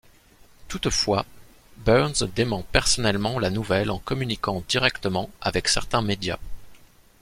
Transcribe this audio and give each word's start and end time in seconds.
Toutefois, 0.67 1.27
Burns 1.85 2.23
dément 2.33 2.63
personnellement 2.63 3.37
la 3.37 3.51
nouvelle 3.51 3.91
en 3.91 3.99
communiquant 3.99 4.63
directement 4.67 5.29
avec 5.41 5.67
certains 5.67 6.01
médias. 6.01 6.39